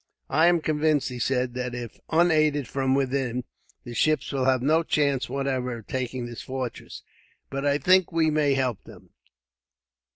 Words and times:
"I 0.31 0.47
am 0.47 0.61
convinced," 0.61 1.09
he 1.09 1.19
said, 1.19 1.53
"that 1.53 1.75
if 1.75 1.99
unaided 2.09 2.67
from 2.67 2.95
within, 2.95 3.43
the 3.83 3.93
ships 3.93 4.31
will 4.31 4.45
have 4.45 4.63
no 4.63 4.81
chance 4.81 5.29
whatever 5.29 5.77
of 5.77 5.85
taking 5.85 6.25
this 6.25 6.41
fortress; 6.41 7.03
but 7.51 7.67
I 7.67 7.77
think 7.77 8.05
that 8.07 8.15
we 8.15 8.31
may 8.31 8.55
help 8.55 8.83
them. 8.83 9.11